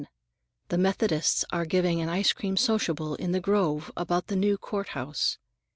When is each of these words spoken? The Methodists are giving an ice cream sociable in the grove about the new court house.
The 0.69 0.79
Methodists 0.79 1.45
are 1.51 1.63
giving 1.63 2.01
an 2.01 2.09
ice 2.09 2.33
cream 2.33 2.57
sociable 2.57 3.13
in 3.13 3.33
the 3.33 3.39
grove 3.39 3.91
about 3.95 4.29
the 4.29 4.35
new 4.35 4.57
court 4.57 4.87
house. 4.97 5.37